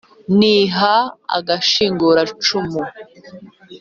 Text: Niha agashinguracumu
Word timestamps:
Niha 0.39 0.93
agashinguracumu 1.37 2.81